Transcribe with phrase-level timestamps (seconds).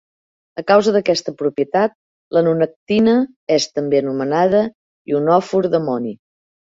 [0.59, 1.93] A causa d'aquesta propietat,
[2.37, 3.13] la nonactina
[3.59, 4.67] és també anomenada
[5.13, 6.17] "ionòfor d'amoni".